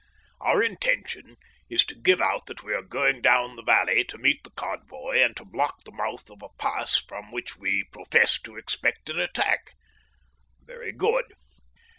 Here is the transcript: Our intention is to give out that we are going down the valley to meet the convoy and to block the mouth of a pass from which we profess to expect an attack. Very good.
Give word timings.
Our 0.39 0.63
intention 0.63 1.35
is 1.69 1.85
to 1.85 1.93
give 1.93 2.19
out 2.21 2.47
that 2.47 2.63
we 2.63 2.73
are 2.73 2.81
going 2.81 3.21
down 3.21 3.55
the 3.55 3.61
valley 3.61 4.03
to 4.05 4.17
meet 4.17 4.43
the 4.43 4.49
convoy 4.49 5.19
and 5.19 5.37
to 5.37 5.45
block 5.45 5.83
the 5.83 5.91
mouth 5.91 6.27
of 6.31 6.41
a 6.41 6.49
pass 6.57 6.95
from 6.97 7.31
which 7.31 7.55
we 7.57 7.83
profess 7.91 8.41
to 8.41 8.55
expect 8.55 9.11
an 9.11 9.19
attack. 9.19 9.73
Very 10.65 10.91
good. 10.91 11.25